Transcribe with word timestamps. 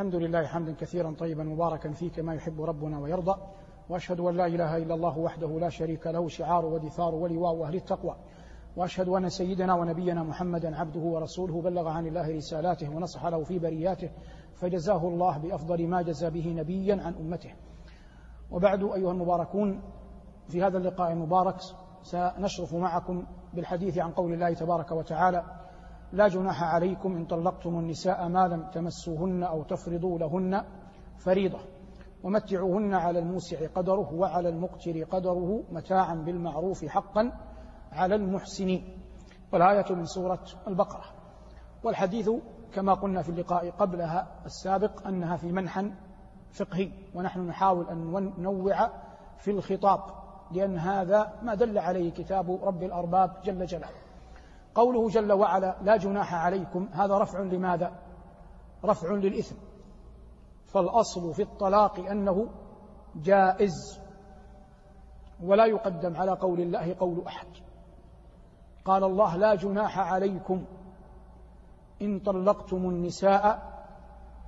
الحمد 0.00 0.14
لله 0.14 0.46
حمدا 0.46 0.74
كثيرا 0.74 1.14
طيبا 1.18 1.44
مباركا 1.44 1.90
فيه 1.92 2.10
كما 2.10 2.34
يحب 2.34 2.62
ربنا 2.62 2.98
ويرضى 2.98 3.40
وأشهد 3.88 4.20
أن 4.20 4.36
لا 4.36 4.46
إله 4.46 4.76
إلا 4.76 4.94
الله 4.94 5.18
وحده 5.18 5.58
لا 5.58 5.68
شريك 5.68 6.06
له 6.06 6.28
شعار 6.28 6.66
ودثار 6.66 7.14
ولواء 7.14 7.62
أهل 7.64 7.74
التقوى 7.74 8.16
وأشهد 8.76 9.08
أن 9.08 9.28
سيدنا 9.28 9.74
ونبينا 9.74 10.22
محمدا 10.22 10.76
عبده 10.76 11.00
ورسوله 11.00 11.62
بلغ 11.62 11.88
عن 11.88 12.06
الله 12.06 12.36
رسالاته 12.36 12.96
ونصح 12.96 13.26
له 13.26 13.44
في 13.44 13.58
برياته 13.58 14.10
فجزاه 14.54 15.08
الله 15.08 15.38
بأفضل 15.38 15.86
ما 15.88 16.02
جزى 16.02 16.30
به 16.30 16.48
نبيا 16.48 17.02
عن 17.02 17.14
أمته. 17.14 17.54
وبعد 18.50 18.82
أيها 18.82 19.12
المباركون 19.12 19.82
في 20.48 20.62
هذا 20.62 20.78
اللقاء 20.78 21.12
المبارك 21.12 21.56
سنشرف 22.02 22.74
معكم 22.74 23.26
بالحديث 23.54 23.98
عن 23.98 24.10
قول 24.10 24.32
الله 24.32 24.54
تبارك 24.54 24.90
وتعالى 24.92 25.59
لا 26.12 26.28
جناح 26.28 26.62
عليكم 26.62 27.16
إن 27.16 27.24
طلقتم 27.24 27.78
النساء 27.78 28.28
ما 28.28 28.48
لم 28.48 28.70
تمسوهن 28.70 29.42
أو 29.42 29.62
تفرضوا 29.62 30.18
لهن 30.18 30.64
فريضة 31.18 31.58
ومتعوهن 32.22 32.94
على 32.94 33.18
الموسع 33.18 33.66
قدره 33.66 34.14
وعلى 34.14 34.48
المقتر 34.48 35.04
قدره 35.04 35.62
متاعا 35.70 36.14
بالمعروف 36.14 36.84
حقا 36.84 37.32
على 37.92 38.14
المحسنين. 38.14 38.98
والآية 39.52 39.94
من 39.94 40.04
سورة 40.04 40.44
البقرة. 40.68 41.04
والحديث 41.84 42.30
كما 42.72 42.94
قلنا 42.94 43.22
في 43.22 43.28
اللقاء 43.28 43.70
قبلها 43.70 44.28
السابق 44.46 45.06
أنها 45.06 45.36
في 45.36 45.52
منحى 45.52 45.92
فقهي 46.50 46.92
ونحن 47.14 47.40
نحاول 47.40 47.88
أن 47.88 48.32
ننوع 48.38 48.90
في 49.38 49.50
الخطاب 49.50 50.00
لأن 50.52 50.78
هذا 50.78 51.32
ما 51.42 51.54
دل 51.54 51.78
عليه 51.78 52.10
كتاب 52.12 52.50
رب 52.62 52.82
الأرباب 52.82 53.30
جل 53.44 53.66
جلاله. 53.66 54.09
قوله 54.74 55.08
جل 55.08 55.32
وعلا 55.32 55.76
لا 55.82 55.96
جناح 55.96 56.34
عليكم 56.34 56.88
هذا 56.92 57.18
رفع 57.18 57.40
لماذا؟ 57.40 57.92
رفع 58.84 59.12
للإثم. 59.12 59.56
فالأصل 60.66 61.34
في 61.34 61.42
الطلاق 61.42 61.98
أنه 61.98 62.48
جائز 63.16 64.00
ولا 65.42 65.66
يقدم 65.66 66.16
على 66.16 66.32
قول 66.32 66.60
الله 66.60 66.94
قول 66.94 67.26
أحد. 67.26 67.46
قال 68.84 69.04
الله 69.04 69.36
لا 69.36 69.54
جناح 69.54 69.98
عليكم 69.98 70.64
إن 72.02 72.18
طلقتم 72.18 72.76
النساء 72.76 73.70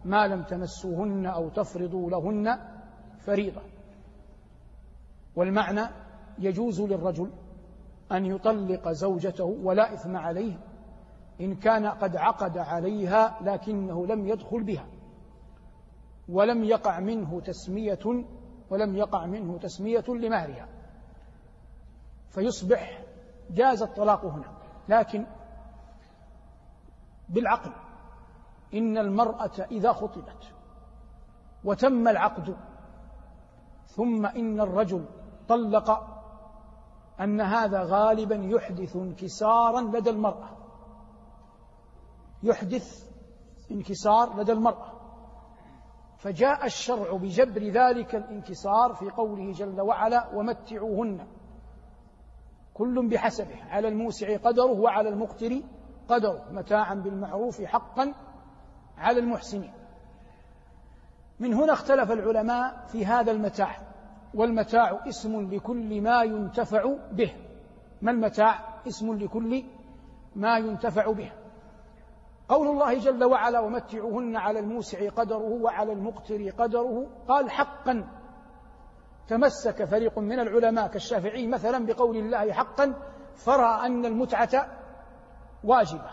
ما 0.05 0.27
لم 0.27 0.43
تمسوهن 0.43 1.27
أو 1.27 1.49
تفرضوا 1.49 2.11
لهن 2.11 2.59
فريضة. 3.19 3.63
والمعنى 5.37 5.89
يجوز 6.39 6.81
للرجل 6.81 7.31
أن 8.13 8.27
يطلق 8.27 8.89
زوجته 8.89 9.45
ولا 9.45 9.95
إثم 9.95 10.17
عليه 10.17 10.59
إن 11.41 11.55
كان 11.55 11.87
قد 11.87 12.17
عقد 12.17 12.59
عليها 12.59 13.39
لكنه 13.41 14.07
لم 14.07 14.29
يدخل 14.29 14.63
بها 14.63 14.87
ولم 16.29 16.65
يقع 16.65 17.01
منه 17.01 17.41
تسمية 17.41 18.25
ولم 18.71 18.97
يقع 18.97 19.27
منه 19.27 19.59
تسمية 19.59 20.05
لمهرها. 20.09 20.69
فيصبح 22.29 23.03
جاز 23.51 23.83
الطلاق 23.83 24.25
هنا 24.25 24.53
لكن 24.89 25.27
بالعقل 27.29 27.73
إن 28.75 28.99
المرأة 28.99 29.67
إذا 29.71 29.93
خطبت 29.93 30.53
وتم 31.65 32.09
العقد 32.09 32.57
ثم 33.87 34.27
إن 34.27 34.61
الرجل 34.61 35.05
طلق 35.49 36.12
أن 37.21 37.41
هذا 37.41 37.83
غالبا 37.83 38.35
يحدث 38.35 38.97
انكسارا 38.97 39.81
لدى 39.81 40.11
المرأة. 40.11 40.49
يحدث 42.43 43.11
انكسار 43.71 44.41
لدى 44.41 44.53
المرأة. 44.53 44.93
فجاء 46.23 46.67
الشرع 46.67 47.17
بجبر 47.17 47.63
ذلك 47.63 48.15
الانكسار 48.15 48.95
في 48.95 49.11
قوله 49.11 49.53
جل 49.53 49.81
وعلا 49.81 50.35
ومتعوهن 50.35 51.27
كل 52.75 53.09
بحسبه 53.09 53.65
على 53.65 53.89
الموسع 53.89 54.37
قدره 54.37 54.81
وعلى 54.81 55.09
المقتر 55.09 55.63
قدره 56.09 56.45
متاعا 56.51 56.95
بالمعروف 56.95 57.63
حقا 57.63 58.15
على 58.99 59.21
المحسنين 59.21 59.73
من 61.41 61.55
هنا 61.55 61.73
اختلف 61.73 62.11
العلماء 62.11 62.87
في 62.87 63.07
هذا 63.07 63.33
المتاع. 63.33 63.92
والمتاع 64.35 65.01
اسم 65.09 65.51
لكل 65.55 66.01
ما 66.01 66.23
ينتفع 66.23 66.95
به. 67.13 67.33
ما 68.03 68.11
المتاع 68.11 68.81
اسم 68.89 69.15
لكل 69.15 69.65
ما 70.37 70.59
ينتفع 70.59 71.13
به؟ 71.13 71.33
قول 72.49 72.69
الله 72.69 72.99
جل 72.99 73.25
وعلا 73.25 73.61
ومتعوهن 73.61 74.37
على 74.37 74.59
الموسع 74.59 75.09
قدره 75.09 75.63
وعلى 75.63 75.93
المقتر 75.93 76.51
قدره 76.51 77.07
قال 77.29 77.51
حقا 77.51 78.09
تمسك 79.29 79.85
فريق 79.85 80.19
من 80.19 80.41
العلماء 80.41 80.87
كالشافعي 80.89 81.47
مثلا 81.47 81.87
بقول 81.87 82.17
الله 82.17 82.53
حقا 82.53 82.95
فرأى 83.35 83.87
أن 83.87 84.07
المتعة 84.07 84.67
واجبة. 85.65 86.11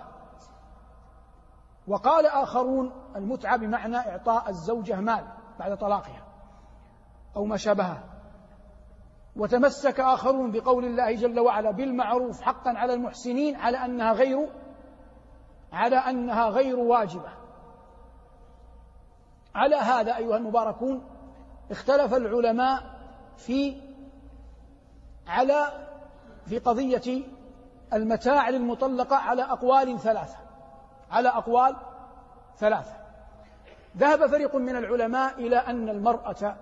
وقال 1.88 2.26
آخرون 2.26 2.92
المتعة 3.16 3.58
بمعنى 3.58 3.98
إعطاء 3.98 4.50
الزوجة 4.50 4.96
مال 4.96 5.28
بعد 5.60 5.78
طلاقها 5.78 6.29
أو 7.36 7.46
ما 7.46 7.58
شابهه. 7.58 8.04
وتمسك 9.36 10.00
آخرون 10.00 10.52
بقول 10.52 10.86
الله 10.86 11.16
جل 11.16 11.40
وعلا 11.40 11.72
بالمعروف 11.72 12.42
حقا 12.42 12.70
على 12.70 12.94
المحسنين 12.94 13.56
على 13.56 13.78
أنها 13.78 14.14
غير 14.14 14.50
على 15.74 15.96
أنها 15.96 16.50
غير 16.50 16.80
واجبة. 16.80 17.30
على 19.56 19.76
هذا 19.76 20.18
أيها 20.18 20.38
المباركون 20.38 21.04
اختلف 21.72 22.14
العلماء 22.14 23.00
في 23.38 23.82
على 25.28 25.68
في 26.46 26.60
قضية 26.60 27.24
المتاع 27.94 28.50
للمطلقة 28.50 29.16
على 29.16 29.42
أقوال 29.42 30.00
ثلاثة 30.00 30.38
على 31.12 31.30
أقوال 31.30 31.76
ثلاثة. 32.58 32.94
ذهب 33.98 34.28
فريق 34.28 34.56
من 34.56 34.76
العلماء 34.76 35.34
إلى 35.34 35.58
أن 35.58 35.90
المرأة 35.90 36.56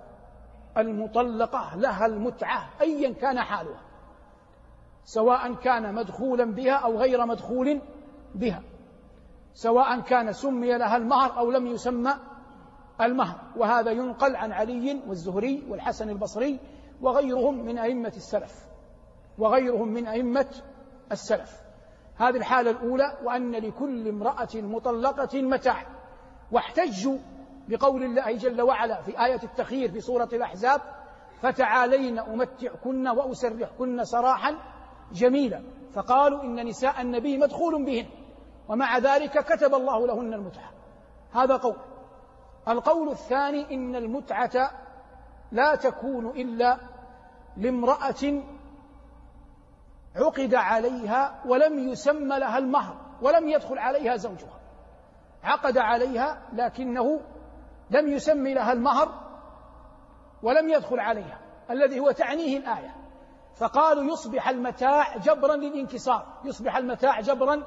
المطلقة 0.77 1.75
لها 1.75 2.05
المتعة 2.05 2.69
أيا 2.81 3.13
كان 3.13 3.39
حالها. 3.39 3.81
سواء 5.05 5.53
كان 5.53 5.93
مدخولا 5.95 6.45
بها 6.45 6.73
أو 6.73 6.97
غير 6.97 7.25
مدخول 7.25 7.81
بها. 8.35 8.63
سواء 9.53 9.99
كان 9.99 10.33
سمي 10.33 10.77
لها 10.77 10.97
المهر 10.97 11.37
أو 11.37 11.51
لم 11.51 11.67
يسمى 11.67 12.13
المهر. 13.01 13.35
وهذا 13.57 13.91
ينقل 13.91 14.35
عن 14.35 14.51
علي 14.51 15.01
والزهري 15.07 15.63
والحسن 15.69 16.09
البصري 16.09 16.59
وغيرهم 17.01 17.65
من 17.65 17.77
أئمة 17.77 18.13
السلف. 18.15 18.67
وغيرهم 19.37 19.87
من 19.87 20.07
أئمة 20.07 20.47
السلف. 21.11 21.61
هذه 22.15 22.37
الحالة 22.37 22.71
الأولى 22.71 23.17
وأن 23.23 23.51
لكل 23.51 24.07
امرأة 24.07 24.55
مطلقة 24.55 25.41
متاع. 25.41 25.85
واحتجوا 26.51 27.17
بقول 27.67 28.03
الله 28.03 28.31
جل 28.31 28.61
وعلا 28.61 29.01
في 29.01 29.25
آية 29.25 29.39
التخيير 29.43 29.91
في 29.91 30.01
سورة 30.01 30.29
الأحزاب 30.33 30.81
فتعالين 31.41 32.19
أمتعكن 32.19 33.07
وأسرحكن 33.07 34.03
سراحا 34.03 34.57
جميلا. 35.11 35.63
فقالوا 35.93 36.43
إن 36.43 36.65
نساء 36.65 37.01
النبي 37.01 37.37
مدخول 37.37 37.85
بهن 37.85 38.05
ومع 38.69 38.97
ذلك 38.97 39.45
كتب 39.45 39.75
الله 39.75 40.07
لهن 40.07 40.33
المتعة. 40.33 40.71
هذا 41.33 41.55
قول. 41.55 41.75
القول 42.67 43.09
الثاني 43.09 43.73
إن 43.73 43.95
المتعة 43.95 44.71
لا 45.51 45.75
تكون 45.75 46.27
إلا 46.27 46.77
لامرأة 47.57 48.43
عقد 50.15 50.55
عليها 50.55 51.43
ولم 51.45 51.89
يسمى 51.89 52.39
لها 52.39 52.57
المهر 52.57 52.95
ولم 53.21 53.49
يدخل 53.49 53.77
عليها 53.77 54.15
زوجها. 54.15 54.59
عقد 55.43 55.77
عليها 55.77 56.41
لكنه 56.53 57.19
لم 57.89 58.07
يسمي 58.07 58.53
لها 58.53 58.73
المهر 58.73 59.27
ولم 60.43 60.69
يدخل 60.69 60.99
عليها 60.99 61.39
الذي 61.69 61.99
هو 61.99 62.11
تعنيه 62.11 62.57
الآية. 62.57 62.95
فقالوا 63.55 64.03
يصبح 64.03 64.49
المتاع 64.49 65.17
جبرا 65.17 65.55
للانكسار 65.55 66.25
يصبح 66.43 66.77
المتاع 66.77 67.21
جبرا 67.21 67.63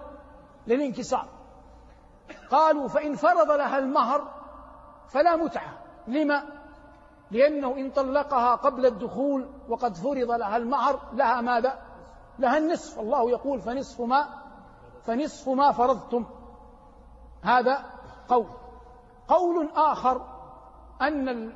للانكسار. 0.67 1.29
قالوا 2.51 2.89
فإن 2.89 3.15
فرض 3.15 3.51
لها 3.51 3.79
المهر 3.79 4.35
فلا 5.09 5.37
متعة. 5.37 5.79
لما؟ 6.07 6.43
لأنه 7.31 7.77
إن 7.77 7.91
طلقها 7.91 8.55
قبل 8.55 8.87
الدخول 8.87 9.49
وقد 9.69 9.97
فرض 9.97 10.31
لها 10.31 10.57
المهر 10.57 11.01
لها 11.13 11.41
ماذا؟ 11.41 11.83
لها 12.39 12.59
النصف. 12.59 12.99
الله 12.99 13.31
يقول 13.31 13.61
فنصف 13.61 14.01
ما 14.01 14.29
فنصف 15.03 15.49
ما 15.49 15.73
فرضتم. 15.73 16.27
هذا 17.43 17.85
قول. 18.29 18.47
قول 19.31 19.71
آخر 19.77 20.27
أن 21.03 21.53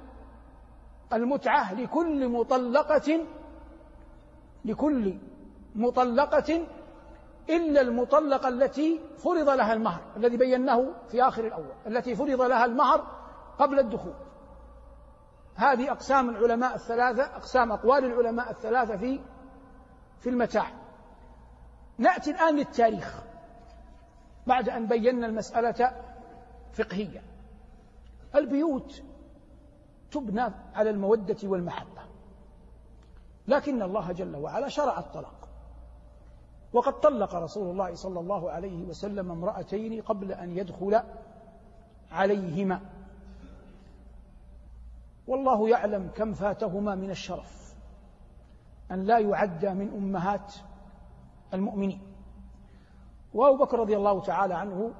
المتعة 1.12 1.74
لكل 1.74 2.28
مطلقة 2.28 3.26
لكل 4.64 5.18
مطلقة 5.74 6.66
إلا 7.50 7.80
المطلقة 7.80 8.48
التي 8.48 9.00
فرض 9.18 9.48
لها 9.48 9.72
المهر 9.72 10.00
الذي 10.16 10.36
بيناه 10.36 10.86
في 11.08 11.22
آخر 11.22 11.46
الأول 11.46 11.72
التي 11.86 12.14
فرض 12.14 12.42
لها 12.42 12.64
المهر 12.64 13.06
قبل 13.58 13.78
الدخول. 13.78 14.14
هذه 15.54 15.90
أقسام 15.90 16.30
العلماء 16.30 16.74
الثلاثة 16.74 17.22
أقسام 17.22 17.72
أقوال 17.72 18.04
العلماء 18.04 18.50
الثلاثة 18.50 18.96
في 18.96 19.20
في 20.20 20.30
المتاع. 20.30 20.66
نأتي 21.98 22.30
الآن 22.30 22.56
للتاريخ 22.56 23.22
بعد 24.46 24.68
أن 24.68 24.86
بينا 24.86 25.26
المسألة 25.26 25.92
فقهيا 26.72 27.33
البيوت 28.36 29.02
تبنى 30.10 30.54
على 30.74 30.90
المودة 30.90 31.36
والمحبة. 31.44 32.02
لكن 33.48 33.82
الله 33.82 34.12
جل 34.12 34.36
وعلا 34.36 34.68
شرع 34.68 34.98
الطلاق. 34.98 35.48
وقد 36.72 37.00
طلق 37.00 37.34
رسول 37.34 37.70
الله 37.70 37.94
صلى 37.94 38.20
الله 38.20 38.50
عليه 38.50 38.84
وسلم 38.84 39.30
امرأتين 39.30 40.02
قبل 40.02 40.32
أن 40.32 40.56
يدخل 40.58 41.00
عليهما. 42.12 42.80
والله 45.26 45.68
يعلم 45.68 46.10
كم 46.14 46.32
فاتهما 46.32 46.94
من 46.94 47.10
الشرف 47.10 47.74
أن 48.90 49.04
لا 49.04 49.18
يعدى 49.18 49.70
من 49.70 49.88
أمهات 49.88 50.54
المؤمنين. 51.54 52.00
وأبو 53.34 53.64
بكر 53.64 53.78
رضي 53.78 53.96
الله 53.96 54.20
تعالى 54.20 54.54
عنه 54.54 54.92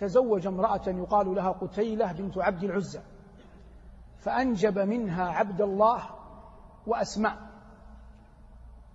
تزوج 0.00 0.46
امرأة 0.46 0.86
يقال 0.86 1.34
لها 1.34 1.50
قتيلة 1.50 2.12
بنت 2.12 2.38
عبد 2.38 2.64
العزى 2.64 3.00
فأنجب 4.18 4.78
منها 4.78 5.28
عبد 5.28 5.60
الله 5.60 6.02
وأسماء. 6.86 7.36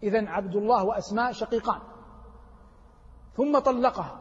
إذا 0.04 0.30
عبد 0.30 0.56
الله 0.56 0.84
وأسماء 0.84 1.32
شقيقان. 1.32 1.80
ثم 3.38 3.60
طلقها. 3.60 4.20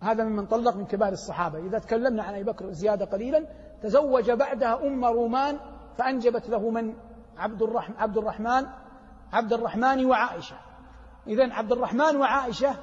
هذا 0.00 0.24
ممن 0.24 0.46
طلق 0.46 0.76
من 0.76 0.86
كبار 0.86 1.12
الصحابة. 1.12 1.58
إذا 1.58 1.78
تكلمنا 1.78 2.22
عن 2.22 2.34
أبي 2.34 2.44
بكر 2.44 2.70
زيادة 2.70 3.04
قليلا 3.04 3.46
تزوج 3.82 4.30
بعدها 4.30 4.86
أم 4.86 5.04
رومان 5.04 5.58
فأنجبت 5.98 6.48
له 6.48 6.70
من؟ 6.70 6.94
عبد 7.36 7.62
الرحمن 7.62 7.96
عبد 7.96 8.18
الرحمن 8.18 8.66
عبد 9.32 9.52
الرحمن 9.52 10.06
وعائشة. 10.06 10.56
إذا 11.26 11.52
عبد 11.52 11.72
الرحمن 11.72 12.16
وعائشة 12.16 12.74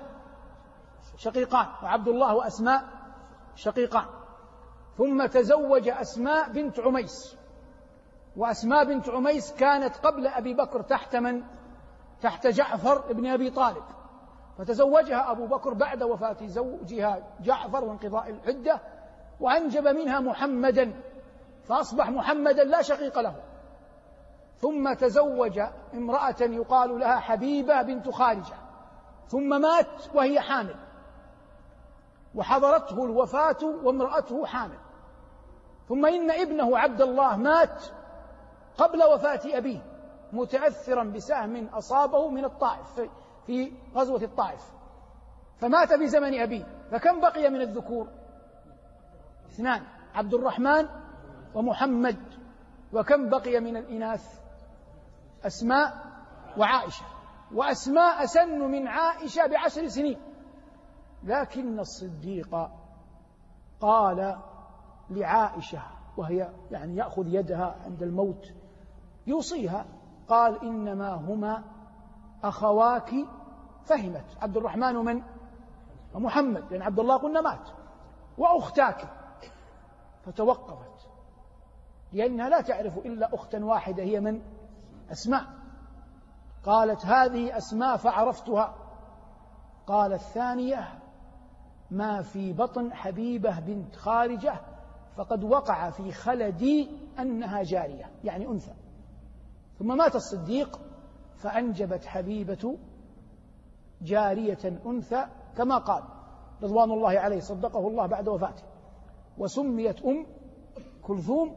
شقيقان 1.19 1.67
وعبد 1.83 2.07
الله 2.07 2.35
وأسماء 2.35 2.83
شقيقان. 3.55 4.05
ثم 4.97 5.25
تزوج 5.25 5.89
أسماء 5.89 6.49
بنت 6.49 6.79
عميس. 6.79 7.35
وأسماء 8.37 8.85
بنت 8.85 9.09
عميس 9.09 9.53
كانت 9.53 9.95
قبل 9.97 10.27
أبي 10.27 10.53
بكر 10.53 10.81
تحت 10.81 11.15
من؟ 11.15 11.43
تحت 12.21 12.47
جعفر 12.47 13.13
بن 13.13 13.27
أبي 13.27 13.49
طالب. 13.49 13.83
فتزوجها 14.57 15.31
أبو 15.31 15.47
بكر 15.47 15.73
بعد 15.73 16.03
وفاة 16.03 16.37
زوجها 16.45 17.23
جعفر 17.41 17.83
وانقضاء 17.83 18.29
العدة 18.29 18.81
وأنجب 19.39 19.87
منها 19.87 20.19
محمدا 20.19 21.01
فأصبح 21.63 22.09
محمدا 22.09 22.63
لا 22.63 22.81
شقيق 22.81 23.19
له. 23.19 23.35
ثم 24.57 24.93
تزوج 24.93 25.59
امرأة 25.93 26.41
يقال 26.41 26.99
لها 26.99 27.19
حبيبة 27.19 27.81
بنت 27.81 28.09
خارجة. 28.09 28.55
ثم 29.27 29.61
مات 29.61 30.15
وهي 30.15 30.39
حامل. 30.39 30.75
وحضرته 32.35 33.05
الوفاة 33.05 33.57
وامرأته 33.83 34.45
حامل. 34.45 34.77
ثم 35.89 36.05
إن 36.05 36.31
ابنه 36.31 36.77
عبد 36.77 37.01
الله 37.01 37.37
مات 37.37 37.83
قبل 38.77 39.03
وفاة 39.03 39.41
أبيه 39.45 39.79
متأثرا 40.33 41.03
بسهم 41.03 41.67
أصابه 41.67 42.29
من 42.29 42.45
الطائف 42.45 43.09
في 43.45 43.71
غزوة 43.95 44.23
الطائف. 44.23 44.61
فمات 45.57 45.93
في 45.93 46.07
زمن 46.07 46.39
أبيه. 46.39 46.65
فكم 46.91 47.21
بقي 47.21 47.49
من 47.49 47.61
الذكور؟ 47.61 48.07
اثنان 49.49 49.83
عبد 50.15 50.33
الرحمن 50.33 50.87
ومحمد. 51.55 52.39
وكم 52.93 53.29
بقي 53.29 53.59
من 53.59 53.77
الإناث؟ 53.77 54.39
أسماء 55.45 55.93
وعائشة. 56.57 57.05
وأسماء 57.53 58.23
أسن 58.23 58.59
من 58.59 58.87
عائشة 58.87 59.47
بعشر 59.47 59.87
سنين. 59.87 60.21
لكن 61.23 61.79
الصديق 61.79 62.69
قال 63.81 64.37
لعائشة 65.09 65.81
وهي 66.17 66.49
يعني 66.71 66.95
يأخذ 66.95 67.27
يدها 67.27 67.75
عند 67.85 68.03
الموت 68.03 68.53
يوصيها 69.27 69.85
قال 70.27 70.63
إنما 70.63 71.13
هما 71.13 71.63
أخواك 72.43 73.11
فهمت. 73.85 74.25
عبد 74.41 74.57
الرحمن 74.57 74.95
من؟ 74.95 75.23
ومحمد 76.13 76.63
لأن 76.71 76.81
عبد 76.81 76.99
الله 76.99 77.17
قلنا 77.17 77.41
مات 77.41 77.69
وأختاك 78.37 79.09
فتوقفت 80.25 81.07
لأنها 82.13 82.49
لا 82.49 82.61
تعرف 82.61 82.97
إلا 82.97 83.35
أختا 83.35 83.65
واحدة 83.65 84.03
هي 84.03 84.19
من؟ 84.19 84.41
أسماء. 85.11 85.45
قالت 86.65 87.05
هذه 87.05 87.57
أسماء 87.57 87.97
فعرفتها. 87.97 88.75
قال 89.87 90.13
الثانية 90.13 90.98
ما 91.91 92.21
في 92.21 92.53
بطن 92.53 92.93
حبيبة 92.93 93.59
بنت 93.59 93.95
خارجة 93.95 94.61
فقد 95.15 95.43
وقع 95.43 95.89
في 95.89 96.11
خلدي 96.11 96.89
أنها 97.19 97.63
جارية 97.63 98.09
يعني 98.23 98.47
أنثى. 98.47 98.73
ثم 99.79 99.97
مات 99.97 100.15
الصديق 100.15 100.79
فأنجبت 101.37 102.05
حبيبة 102.05 102.77
جارية 104.01 104.81
أنثى 104.85 105.25
كما 105.57 105.77
قال 105.77 106.03
رضوان 106.63 106.91
الله 106.91 107.19
عليه 107.19 107.39
صدقه 107.39 107.87
الله 107.87 108.05
بعد 108.05 108.27
وفاته. 108.27 108.63
وسميت 109.37 110.05
أم 110.05 110.25
كلثوم 111.03 111.55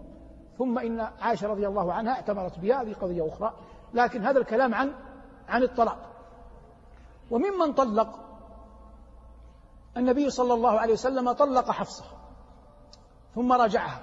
ثم 0.58 0.78
إن 0.78 1.00
عائشة 1.00 1.48
رضي 1.48 1.66
الله 1.66 1.92
عنها 1.92 2.12
اعتمرت 2.12 2.58
بها 2.58 2.82
هذه 2.82 2.92
قضية 2.92 3.28
أخرى 3.28 3.54
لكن 3.94 4.24
هذا 4.24 4.38
الكلام 4.38 4.74
عن 4.74 4.92
عن 5.48 5.62
الطلاق. 5.62 6.12
وممن 7.30 7.72
طلق 7.72 8.21
النبي 9.96 10.30
صلى 10.30 10.54
الله 10.54 10.80
عليه 10.80 10.92
وسلم 10.92 11.32
طلق 11.32 11.70
حفصة 11.70 12.04
ثم 13.34 13.52
رجعها. 13.52 14.00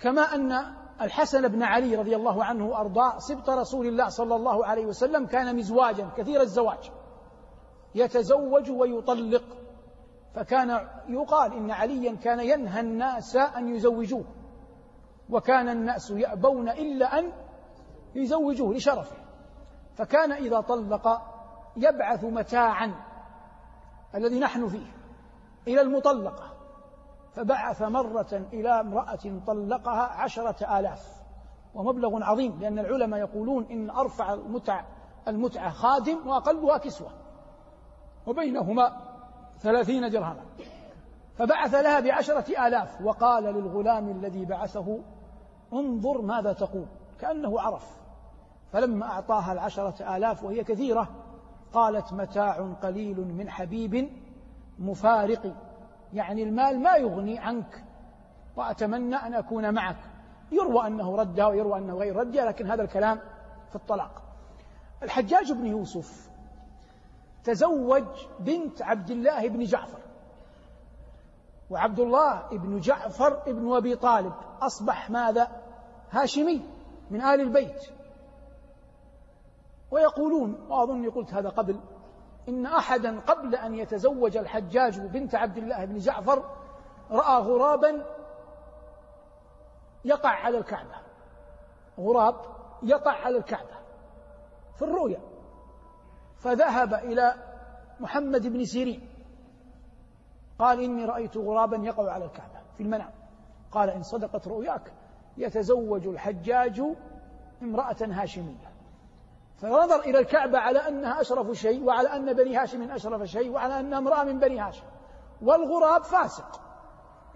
كما 0.00 0.22
أن 0.22 0.52
الحسن 1.00 1.48
بن 1.48 1.62
علي 1.62 1.96
رضي 1.96 2.16
الله 2.16 2.44
عنه 2.44 2.66
وأرضاه 2.66 3.18
سبط 3.18 3.50
رسول 3.50 3.86
الله 3.86 4.08
صلى 4.08 4.36
الله 4.36 4.66
عليه 4.66 4.86
وسلم 4.86 5.26
كان 5.26 5.56
مزواجا 5.56 6.08
كثير 6.16 6.40
الزواج. 6.40 6.90
يتزوج 7.94 8.70
ويطلق. 8.70 9.44
فكان 10.34 10.88
يقال 11.08 11.52
إن 11.52 11.70
عليا 11.70 12.16
كان 12.16 12.40
ينهى 12.40 12.80
الناس 12.80 13.36
أن 13.36 13.74
يزوجوه 13.74 14.24
وكان 15.30 15.68
الناس 15.68 16.10
يأبون 16.10 16.68
إلا 16.68 17.18
أن 17.18 17.32
يزوجوه 18.14 18.74
لشرفه. 18.74 19.16
فكان 19.96 20.32
إذا 20.32 20.60
طلق 20.60 21.22
يبعث 21.76 22.24
متاعا. 22.24 22.94
الذي 24.14 24.40
نحن 24.40 24.68
فيه 24.68 24.86
إلى 25.68 25.80
المطلقة. 25.80 26.54
فبعث 27.32 27.82
مرة 27.82 28.46
إلى 28.52 28.80
امرأة 28.80 29.40
طلقها 29.46 30.02
عشرة 30.02 30.78
آلاف 30.78 31.22
ومبلغ 31.74 32.24
عظيم 32.24 32.60
لأن 32.60 32.78
العلماء 32.78 33.20
يقولون 33.20 33.64
إن 33.70 33.90
أرفع 33.90 34.34
المتع 34.34 34.84
المتعة 35.28 35.70
خادم 35.70 36.28
وأقلها 36.28 36.78
كسوة 36.78 37.10
وبينهما 38.26 38.96
ثلاثين 39.58 40.10
درهما. 40.10 40.44
فبعث 41.38 41.74
لها 41.74 42.00
بعشرة 42.00 42.66
آلاف 42.66 43.02
وقال 43.02 43.44
للغلام 43.44 44.08
الذي 44.08 44.44
بعثه 44.44 44.98
انظر 45.72 46.20
ماذا 46.20 46.52
تقول 46.52 46.86
كأنه 47.20 47.60
عرف. 47.60 47.96
فلما 48.72 49.06
أعطاها 49.06 49.52
العشرة 49.52 50.16
آلاف 50.16 50.44
وهي 50.44 50.64
كثيرة 50.64 51.23
قالت 51.74 52.12
متاع 52.12 52.74
قليل 52.82 53.20
من 53.20 53.50
حبيب 53.50 54.10
مفارق. 54.78 55.54
يعني 56.12 56.42
المال 56.42 56.80
ما 56.80 56.96
يغني 56.96 57.38
عنك 57.38 57.84
وأتمنى 58.56 59.16
أن 59.16 59.34
أكون 59.34 59.74
معك. 59.74 59.96
يروى 60.52 60.86
أنه 60.86 61.16
ردها 61.16 61.46
ويروى 61.46 61.78
أنه 61.78 61.94
غير 61.94 62.16
ردها 62.16 62.44
لكن 62.44 62.70
هذا 62.70 62.82
الكلام 62.82 63.20
في 63.70 63.76
الطلاق. 63.76 64.22
الحجاج 65.02 65.52
بن 65.52 65.66
يوسف 65.66 66.30
تزوج 67.44 68.04
بنت 68.40 68.82
عبد 68.82 69.10
الله 69.10 69.48
بن 69.48 69.64
جعفر. 69.64 69.98
وعبد 71.70 72.00
الله 72.00 72.48
بن 72.52 72.80
جعفر 72.80 73.42
بن 73.46 73.76
أبي 73.76 73.96
طالب 73.96 74.32
أصبح 74.60 75.10
ماذا؟ 75.10 75.48
هاشمي 76.10 76.62
من 77.10 77.20
آل 77.20 77.40
البيت. 77.40 77.93
ويقولون 79.94 80.66
وأظني 80.68 81.08
قلت 81.08 81.34
هذا 81.34 81.48
قبل 81.48 81.80
إن 82.48 82.66
أحدا 82.66 83.20
قبل 83.20 83.54
أن 83.54 83.74
يتزوج 83.74 84.36
الحجاج 84.36 85.00
بنت 85.00 85.34
عبد 85.34 85.58
الله 85.58 85.84
بن 85.84 85.98
جعفر 85.98 86.44
رأى 87.10 87.42
غرابا 87.42 88.06
يقع 90.04 90.30
على 90.30 90.58
الكعبة. 90.58 90.94
غراب 91.98 92.34
يقع 92.82 93.12
على 93.12 93.38
الكعبة 93.38 93.78
في 94.76 94.82
الرؤيا. 94.82 95.20
فذهب 96.36 96.94
إلى 96.94 97.34
محمد 98.00 98.46
بن 98.46 98.64
سيرين. 98.64 99.08
قال 100.58 100.80
إني 100.80 101.04
رأيت 101.04 101.36
غرابا 101.36 101.76
يقع 101.76 102.12
على 102.12 102.24
الكعبة 102.24 102.60
في 102.76 102.82
المنام. 102.82 103.10
قال 103.72 103.90
إن 103.90 104.02
صدقت 104.02 104.48
رؤياك 104.48 104.92
يتزوج 105.36 106.06
الحجاج 106.06 106.82
امرأة 107.62 107.96
هاشمية. 108.00 108.73
فنظر 109.56 110.00
إلى 110.00 110.18
الكعبة 110.18 110.58
على 110.58 110.78
أنها 110.78 111.20
أشرف 111.20 111.50
شيء 111.52 111.84
وعلى 111.84 112.16
أن 112.16 112.32
بني 112.32 112.56
هاشم 112.56 112.90
أشرف 112.90 113.22
شيء 113.22 113.50
وعلى 113.50 113.80
أنها 113.80 113.98
امرأة 113.98 114.24
من 114.24 114.38
بني 114.38 114.60
هاشم. 114.60 114.84
والغراب 115.42 116.02
فاسق. 116.02 116.60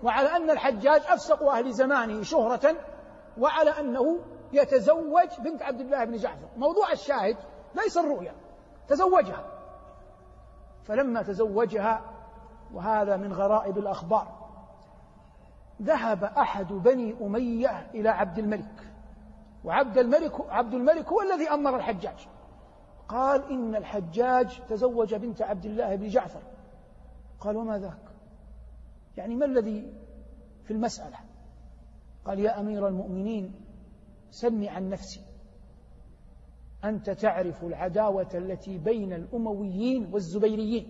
وعلى 0.02 0.36
أن 0.36 0.50
الحجاج 0.50 1.02
أفسق 1.08 1.42
أهل 1.42 1.72
زمانه 1.72 2.22
شهرة 2.22 2.76
وعلى 3.38 3.70
أنه 3.70 4.18
يتزوج 4.52 5.28
بنت 5.38 5.62
عبد 5.62 5.80
الله 5.80 6.04
بن 6.04 6.16
جعفر. 6.16 6.48
موضوع 6.56 6.92
الشاهد 6.92 7.36
ليس 7.74 7.98
الرؤيا 7.98 8.34
تزوجها. 8.88 9.44
فلما 10.84 11.22
تزوجها 11.22 12.02
وهذا 12.74 13.16
من 13.16 13.32
غرائب 13.32 13.78
الأخبار 13.78 14.38
ذهب 15.82 16.24
أحد 16.24 16.72
بني 16.72 17.16
أمية 17.20 17.90
إلى 17.94 18.08
عبد 18.08 18.38
الملك. 18.38 18.87
وعبد 19.68 19.98
الملك 19.98 20.32
عبد 20.50 20.74
الملك 20.74 21.08
هو 21.08 21.22
الذي 21.22 21.48
أمر 21.50 21.76
الحجاج. 21.76 22.28
قال 23.08 23.50
إن 23.50 23.76
الحجاج 23.76 24.60
تزوج 24.68 25.14
بنت 25.14 25.42
عبد 25.42 25.64
الله 25.64 25.96
بن 25.96 26.06
جعفر. 26.06 26.42
قال 27.40 27.56
وما 27.56 27.78
ذاك؟ 27.78 28.08
يعني 29.16 29.36
ما 29.36 29.46
الذي 29.46 29.92
في 30.64 30.70
المسألة؟ 30.70 31.16
قال 32.24 32.38
يا 32.38 32.60
أمير 32.60 32.88
المؤمنين 32.88 33.54
سمي 34.30 34.68
عن 34.68 34.88
نفسي. 34.88 35.20
أنت 36.84 37.10
تعرف 37.10 37.64
العداوة 37.64 38.28
التي 38.34 38.78
بين 38.78 39.12
الأمويين 39.12 40.10
والزبيريين. 40.12 40.88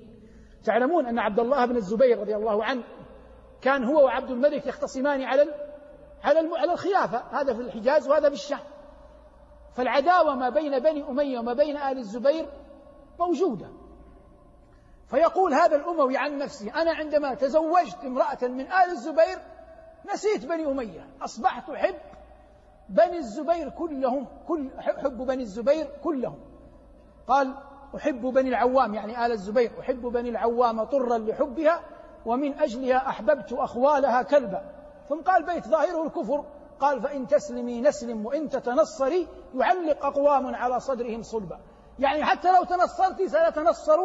تعلمون 0.65 1.07
أن 1.07 1.19
عبد 1.19 1.39
الله 1.39 1.67
بن 1.67 1.77
الزبير 1.77 2.21
رضي 2.21 2.37
الله 2.37 2.65
عنه 2.65 2.83
كان 3.61 3.85
هو 3.85 4.05
وعبد 4.05 4.31
الملك 4.31 4.67
يختصمان 4.67 5.23
على 5.23 5.43
على 6.25 6.51
على 6.57 6.73
الخلافة. 6.73 7.23
هذا 7.41 7.55
في 7.55 7.61
الحجاز 7.61 8.09
وهذا 8.09 8.29
في 8.29 8.35
الشام. 8.35 8.61
فالعداوة 9.75 10.35
ما 10.35 10.49
بين 10.49 10.79
بني 10.79 11.09
أمية 11.09 11.39
وما 11.39 11.53
بين 11.53 11.77
آل 11.77 11.99
الزبير 11.99 12.49
موجودة. 13.19 13.69
فيقول 15.07 15.55
هذا 15.55 15.77
الأموي 15.77 16.17
عن 16.17 16.39
نفسه 16.39 16.83
أنا 16.83 16.93
عندما 16.93 17.35
تزوجت 17.35 18.05
امرأة 18.05 18.39
من 18.43 18.61
آل 18.61 18.91
الزبير 18.91 19.39
نسيت 20.13 20.47
بني 20.47 20.67
أمية. 20.67 21.07
أصبحت 21.23 21.71
أحب 21.71 21.95
بني 22.89 23.19
الزبير 23.19 23.69
كلهم 23.69 24.27
كل 24.49 24.71
حب 24.79 25.27
بني 25.27 25.43
الزبير 25.43 25.91
كلهم. 26.05 26.39
قال 27.27 27.55
أحب 27.97 28.21
بني 28.21 28.49
العوام 28.49 28.95
يعني 28.95 29.27
آل 29.27 29.33
الزبير 29.33 29.73
أحب 29.81 30.03
بني 30.03 30.29
العوام 30.29 30.85
طرا 30.85 31.19
لحبها 31.19 31.81
ومن 32.27 32.59
أجلها 32.59 33.09
أحببت 33.09 33.53
أخوالها 33.53 34.23
كلبا. 34.23 34.78
ثم 35.09 35.21
قال 35.21 35.43
بيت 35.43 35.69
ظاهره 35.69 36.07
الكفر. 36.07 36.45
قال 36.81 37.03
فإن 37.03 37.27
تسلمي 37.27 37.81
نسلم 37.81 38.27
وإن 38.27 38.49
تتنصري 38.49 39.29
يعلق 39.55 40.07
أقوام 40.07 40.55
على 40.55 40.81
صدرهم 40.81 41.23
صلبا 41.23 41.61
يعني 41.99 42.25
حتى 42.25 42.53
لو 42.53 42.65
تنصرت 42.65 43.23
سنتنصر 43.23 43.99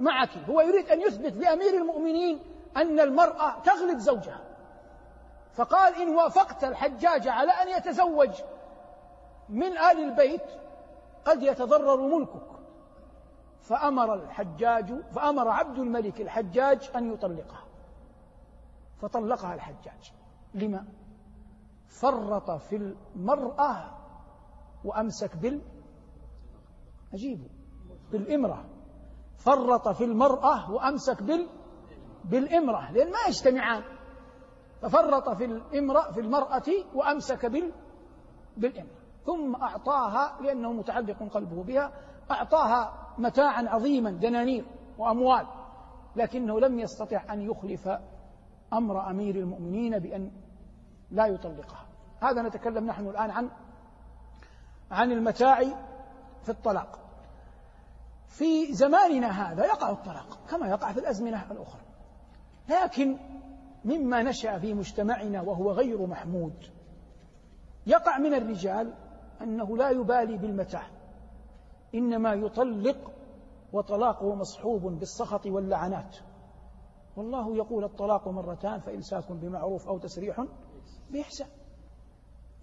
معك. 0.00 0.30
هو 0.48 0.60
يريد 0.60 0.88
أن 0.88 1.00
يثبت 1.00 1.32
لأمير 1.32 1.74
المؤمنين 1.74 2.40
أن 2.76 3.00
المرأة 3.00 3.60
تغلب 3.60 3.98
زوجها. 3.98 4.40
فقال 5.52 5.94
إن 5.94 6.16
وافقت 6.16 6.64
الحجاج 6.64 7.28
على 7.28 7.52
أن 7.52 7.68
يتزوج 7.68 8.30
من 9.48 9.78
آل 9.78 10.04
البيت 10.04 10.44
قد 11.24 11.42
يتضرر 11.42 11.96
ملكك. 11.96 12.50
فأمر 13.62 14.14
الحجاج 14.14 15.00
فأمر 15.14 15.48
عبد 15.48 15.78
الملك 15.78 16.20
الحجاج 16.20 16.90
أن 16.96 17.12
يطلقها. 17.12 17.64
فطلقها 19.02 19.54
الحجاج. 19.54 20.19
لما 20.54 20.84
فرط 22.00 22.50
في 22.50 22.76
المرأة 22.76 23.98
وأمسك 24.84 25.36
بال 25.36 25.62
أجيبه. 27.12 27.48
بالإمرة 28.12 28.64
فرط 29.36 29.88
في 29.88 30.04
المرأة 30.04 30.70
وأمسك 30.70 31.22
بال 31.22 31.48
بالإمرة 32.24 32.92
لأن 32.92 33.10
ما 33.10 33.18
يجتمعان. 33.28 33.82
ففرط 34.82 35.28
في 35.28 35.44
الإمرأة 35.44 36.12
في 36.12 36.20
المرأة 36.20 36.66
وأمسك 36.94 37.46
بال 37.46 37.72
بالإمرة 38.56 39.00
ثم 39.26 39.54
أعطاها 39.54 40.42
لأنه 40.42 40.72
متعلق 40.72 41.22
قلبه 41.22 41.62
بها 41.62 41.92
أعطاها 42.30 43.14
متاعا 43.18 43.62
عظيما 43.68 44.10
دنانير 44.10 44.64
وأموال. 44.98 45.46
لكنه 46.16 46.60
لم 46.60 46.78
يستطع 46.78 47.32
أن 47.32 47.40
يخلف 47.40 47.88
أمر 48.72 49.10
أمير 49.10 49.36
المؤمنين 49.36 49.98
بأن 49.98 50.30
لا 51.10 51.26
يطلقها. 51.26 51.86
هذا 52.20 52.42
نتكلم 52.42 52.86
نحن 52.86 53.08
الآن 53.08 53.30
عن 53.30 53.50
عن 54.90 55.12
المتاع 55.12 55.64
في 56.42 56.48
الطلاق. 56.48 56.98
في 58.28 58.74
زماننا 58.74 59.28
هذا 59.28 59.64
يقع 59.64 59.90
الطلاق 59.90 60.38
كما 60.48 60.68
يقع 60.68 60.92
في 60.92 61.00
الأزمنة 61.00 61.52
الأخرى. 61.52 61.80
لكن 62.68 63.16
مما 63.84 64.22
نشأ 64.22 64.58
في 64.58 64.74
مجتمعنا 64.74 65.40
وهو 65.40 65.70
غير 65.72 66.06
محمود 66.06 66.54
يقع 67.86 68.18
من 68.18 68.34
الرجال 68.34 68.92
أنه 69.42 69.76
لا 69.76 69.90
يبالي 69.90 70.36
بالمتاع 70.36 70.86
إنما 71.94 72.32
يطلق 72.32 73.12
وطلاقه 73.72 74.34
مصحوب 74.34 74.82
بالسخط 74.82 75.46
واللعنات. 75.46 76.16
والله 77.16 77.56
يقول 77.56 77.84
الطلاق 77.84 78.28
مرتان 78.28 78.80
فإمساك 78.80 79.32
بمعروف 79.32 79.88
أو 79.88 79.98
تسريح 79.98 80.44
بإحسان. 81.10 81.48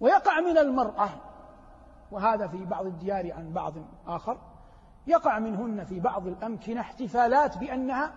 ويقع 0.00 0.40
من 0.40 0.58
المرأة 0.58 1.08
وهذا 2.10 2.46
في 2.48 2.64
بعض 2.64 2.86
الديار 2.86 3.32
عن 3.32 3.52
بعض 3.52 3.74
آخر 4.06 4.40
يقع 5.06 5.38
منهن 5.38 5.84
في 5.84 6.00
بعض 6.00 6.26
الأمكنة 6.26 6.80
احتفالات 6.80 7.58
بأنها 7.58 8.14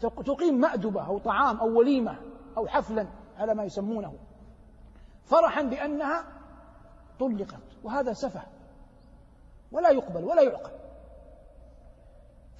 تقيم 0.00 0.54
مأدبة 0.54 1.06
أو 1.06 1.18
طعام 1.18 1.56
أو 1.56 1.78
وليمة 1.78 2.18
أو 2.56 2.66
حفلا 2.66 3.06
على 3.36 3.54
ما 3.54 3.64
يسمونه. 3.64 4.14
فرحا 5.24 5.62
بأنها 5.62 6.24
طلقت 7.20 7.62
وهذا 7.84 8.12
سفه. 8.12 8.42
ولا 9.72 9.90
يقبل 9.90 10.24
ولا 10.24 10.42
يعقل 10.42 10.79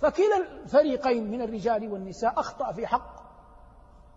فكلا 0.01 0.37
الفريقين 0.63 1.31
من 1.31 1.43
الرجال 1.43 1.93
والنساء 1.93 2.41
أخطأ 2.41 2.73
في 2.73 2.87
حق 2.87 3.21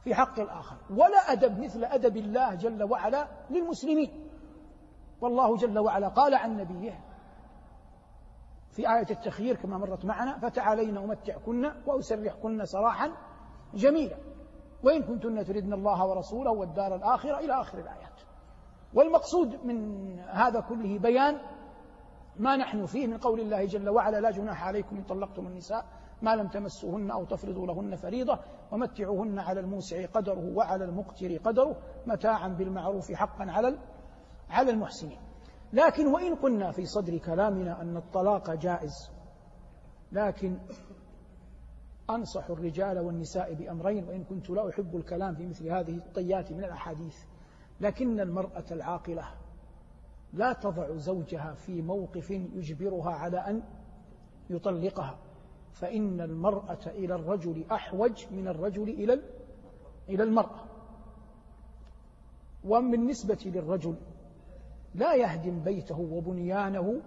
في 0.03 0.15
حق 0.15 0.39
الآخر. 0.39 0.77
ولا 0.89 1.31
أدب 1.31 1.59
مثل 1.59 1.83
أدب 1.83 2.17
الله 2.17 2.55
جل 2.55 2.83
وعلا 2.83 3.27
للمسلمين. 3.49 4.29
والله 5.21 5.57
جل 5.57 5.79
وعلا 5.79 6.07
قال 6.07 6.33
عن 6.33 6.57
نبيه 6.57 6.99
في 8.71 8.89
آية 8.89 9.07
التخيير 9.11 9.55
كما 9.55 9.77
مرت 9.77 10.05
معنا 10.05 10.39
فتعالين 10.39 10.97
أمتعكن 10.97 11.71
وأسرحكن 11.85 12.65
سراحا 12.65 13.11
جميلا. 13.73 14.17
وإن 14.83 15.03
كنتن 15.03 15.45
تردن 15.45 15.73
الله 15.73 16.07
ورسوله 16.07 16.51
والدار 16.51 16.95
الآخرة 16.95 17.39
إلى 17.39 17.61
آخر 17.61 17.77
الآيات. 17.77 18.21
والمقصود 18.93 19.65
من 19.65 20.19
هذا 20.19 20.59
كله 20.59 20.99
بيان 20.99 21.39
ما 22.37 22.55
نحن 22.55 22.85
فيه 22.85 23.07
من 23.07 23.17
قول 23.17 23.39
الله 23.39 23.65
جل 23.65 23.89
وعلا 23.89 24.21
لا 24.21 24.31
جناح 24.31 24.63
عليكم 24.63 24.97
إن 24.97 25.03
طلقتم 25.03 25.47
النساء 25.47 25.85
ما 26.21 26.35
لم 26.35 26.47
تمسوهن 26.47 27.11
أو 27.11 27.25
تفرضوا 27.25 27.67
لهن 27.67 27.95
فريضة 27.95 28.39
ومتعوهن 28.71 29.39
على 29.39 29.59
الموسع 29.59 30.05
قدره 30.05 30.55
وعلى 30.55 30.85
المقتر 30.85 31.37
قدره 31.37 31.75
متاعا 32.07 32.47
بالمعروف 32.47 33.11
حقا 33.11 33.51
على 33.51 33.77
على 34.49 34.71
المحسنين. 34.71 35.19
لكن 35.73 36.07
وإن 36.07 36.35
قلنا 36.35 36.71
في 36.71 36.85
صدر 36.85 37.17
كلامنا 37.17 37.81
أن 37.81 37.97
الطلاق 37.97 38.51
جائز 38.51 39.11
لكن 40.11 40.59
أنصح 42.09 42.49
الرجال 42.49 42.99
والنساء 42.99 43.53
بأمرين 43.53 44.07
وإن 44.07 44.23
كنت 44.23 44.49
لا 44.49 44.69
أحب 44.69 44.95
الكلام 44.95 45.35
في 45.35 45.47
مثل 45.47 45.69
هذه 45.69 45.97
الطيات 45.97 46.51
من 46.51 46.63
الأحاديث 46.63 47.15
لكن 47.81 48.19
المرأة 48.19 48.65
العاقلة 48.71 49.23
لا 50.33 50.53
تضع 50.53 50.95
زوجها 50.95 51.53
في 51.53 51.81
موقف 51.81 52.31
يجبرها 52.31 53.11
على 53.11 53.37
أن 53.37 53.63
يطلقها 54.49 55.17
فإن 55.71 56.21
المرأة 56.21 56.79
إلى 56.87 57.15
الرجل 57.15 57.65
أحوج 57.71 58.25
من 58.31 58.47
الرجل 58.47 58.89
إلى 58.89 59.21
إلى 60.09 60.23
المرأة. 60.23 60.63
وبالنسبة 62.65 63.37
للرجل 63.45 63.95
لا 64.95 65.15
يهدم 65.15 65.59
بيته 65.59 65.99
وبنيانه 65.99 67.01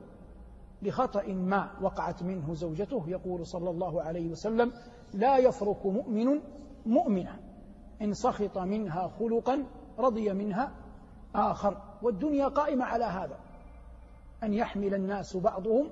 لخطأ 0.82 1.26
ما 1.26 1.70
وقعت 1.82 2.22
منه 2.22 2.54
زوجته 2.54 3.04
يقول 3.08 3.46
صلى 3.46 3.70
الله 3.70 4.02
عليه 4.02 4.30
وسلم 4.30 4.72
لا 5.14 5.38
يفرك 5.38 5.86
مؤمن 5.86 6.40
مؤمنة 6.86 7.40
إن 8.02 8.14
سخط 8.14 8.58
منها 8.58 9.08
خلقا 9.18 9.64
رضي 9.98 10.32
منها 10.32 10.72
آخر. 11.34 11.82
والدنيا 12.02 12.48
قائمة 12.48 12.84
على 12.84 13.04
هذا. 13.04 13.38
أن 14.42 14.54
يحمل 14.54 14.94
الناس 14.94 15.36
بعضهم 15.36 15.90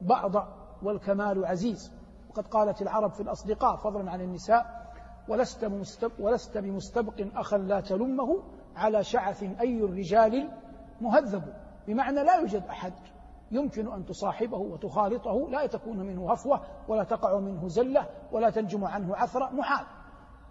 بعضا 0.00 0.48
والكمال 0.82 1.46
عزيز. 1.46 1.92
وقد 2.30 2.46
قالت 2.46 2.82
العرب 2.82 3.10
في 3.10 3.20
الأصدقاء 3.20 3.76
فضلا 3.76 4.10
عن 4.10 4.20
النساء 4.20 4.86
ولست, 5.28 5.70
ولست 6.18 6.58
بمستبق 6.58 7.26
أخا 7.34 7.58
لا 7.58 7.80
تلمه 7.80 8.42
على 8.76 9.04
شعث 9.04 9.42
أي 9.42 9.80
الرجال 9.80 10.50
مهذب 11.00 11.54
بمعنى 11.88 12.24
لا 12.24 12.34
يوجد 12.36 12.62
أحد 12.66 12.92
يمكن 13.50 13.92
أن 13.92 14.04
تصاحبه 14.04 14.58
وتخالطه 14.58 15.48
لا 15.50 15.66
تكون 15.66 15.96
منه 15.96 16.32
هفوة 16.32 16.60
ولا 16.88 17.04
تقع 17.04 17.38
منه 17.38 17.68
زلة 17.68 18.08
ولا 18.32 18.50
تنجم 18.50 18.84
عنه 18.84 19.16
عثرة 19.16 19.50
محال. 19.50 19.86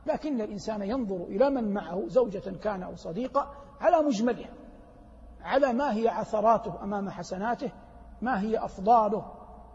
لكن 0.05 0.41
الإنسان 0.41 0.81
ينظر 0.81 1.15
إلى 1.15 1.49
من 1.49 1.73
معه 1.73 2.07
زوجة 2.07 2.57
كان 2.63 2.83
أو 2.83 2.95
صديقة 2.95 3.51
على 3.81 4.01
مجمله 4.07 4.45
على 5.45 5.73
ما 5.73 5.93
هي 5.93 6.07
عثراته 6.07 6.83
أمام 6.83 7.09
حسناته 7.09 7.71
ما 8.21 8.41
هي 8.41 8.57
أفضاله 8.57 9.31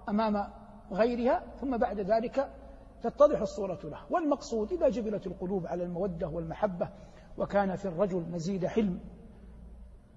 أمام 0.08 0.50
غيرها 0.92 1.42
ثم 1.60 1.76
بعد 1.76 2.00
ذلك 2.00 2.50
تتضح 3.02 3.40
الصورة 3.40 3.78
له 3.84 3.98
والمقصود 4.10 4.72
إذا 4.72 4.88
جبلت 4.88 5.26
القلوب 5.26 5.66
على 5.66 5.84
المودة 5.84 6.28
والمحبة 6.28 6.88
وكان 7.38 7.76
في 7.76 7.84
الرجل 7.84 8.26
مزيد 8.30 8.66
حلم 8.66 9.00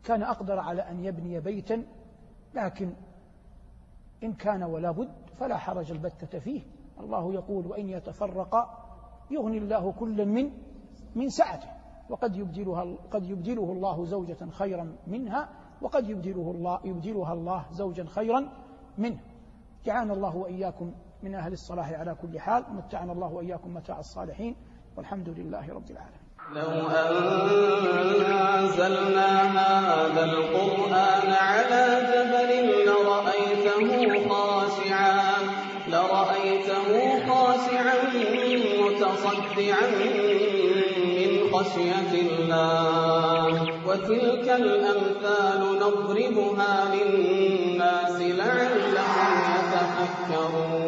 كان 0.04 0.24
أقدر 0.24 0.60
على 0.60 0.82
أن 0.82 1.06
يبني 1.06 1.40
بيتا 1.40 1.86
لكن 2.54 2.94
إن 4.24 4.34
كان 4.34 4.64
ولا 4.64 4.92
بد 4.92 5.14
فلا 5.40 5.58
حرج 5.58 5.92
البتة 5.92 6.40
فيه. 6.40 6.62
الله 7.00 7.34
يقول 7.34 7.68
وإن 7.68 7.90
يتفرقا 7.90 8.88
يغني 9.32 9.58
الله 9.58 9.92
كلا 9.92 10.26
من 10.26 10.52
من 11.16 11.30
سعته. 11.30 11.70
وقد 12.10 12.36
يبدلها 12.36 12.96
قد 13.12 13.30
يبدله 13.30 13.72
الله 13.72 14.06
زوجة 14.06 14.50
خيرا 14.52 14.96
منها 15.08 15.50
وقد 15.82 16.10
يبدله 16.10 16.52
الله 16.52 16.80
يبدلها 16.86 17.34
الله 17.34 17.66
زوجا 17.72 18.06
خيرا 18.06 18.50
منه. 18.98 19.20
جعلنا 19.86 20.14
الله 20.14 20.36
وإياكم 20.36 20.94
من 21.24 21.36
أهل 21.36 21.54
الصلاح 21.54 21.92
على 21.92 22.16
كل 22.22 22.40
حال 22.40 22.66
متعنا 22.74 23.12
الله 23.12 23.34
وإياكم 23.34 23.74
متاع 23.74 24.00
الصالحين 24.00 24.56
والحمد 24.98 25.30
لله 25.30 25.74
رب 25.74 25.92
العالمين. 25.92 26.24
لو 26.54 26.88
أنزلنا 28.60 29.30
هذا 29.60 30.24
القرآن 30.26 31.30
على 31.32 31.84
جبل 32.12 32.52
لرأيته 32.86 34.30
خاشعا 34.30 35.38
لرأيته 35.88 36.88
خاشعا 37.28 37.96
متصدعا 38.82 39.86
خشية 41.54 42.12
الله. 42.22 43.68
وتلك 43.88 44.48
الأمثال 44.50 45.62
نضربها 45.80 46.96
للناس 46.96 48.18
لعلهم 48.22 49.32
يتفكرون. 49.56 50.83